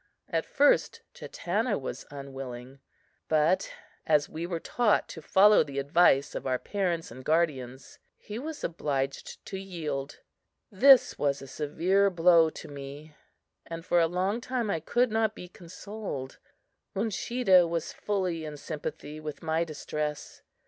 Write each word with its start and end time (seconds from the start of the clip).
At 0.29 0.47
first 0.47 1.01
Chatanna 1.13 1.77
was 1.79 2.07
unwilling, 2.09 2.79
but 3.27 3.71
as 4.07 4.27
we 4.27 4.47
were 4.47 4.59
taught 4.59 5.07
to 5.09 5.21
follow 5.21 5.63
the 5.63 5.77
advice 5.77 6.33
of 6.33 6.47
our 6.47 6.57
parents 6.57 7.11
and 7.11 7.23
guardians, 7.23 7.99
he 8.17 8.39
was 8.39 8.63
obliged 8.63 9.45
to 9.45 9.59
yield. 9.59 10.19
This 10.71 11.19
was 11.19 11.39
a 11.39 11.47
severe 11.47 12.09
blow 12.09 12.49
to 12.49 12.67
me, 12.67 13.15
and 13.67 13.85
for 13.85 13.99
a 13.99 14.07
long 14.07 14.41
time 14.41 14.71
I 14.71 14.79
could 14.79 15.11
not 15.11 15.35
be 15.35 15.47
consoled. 15.47 16.39
Uncheedah 16.95 17.67
was 17.67 17.93
fully 17.93 18.43
in 18.43 18.57
sympathy 18.57 19.19
with 19.19 19.43
my 19.43 19.63
distress. 19.63 20.41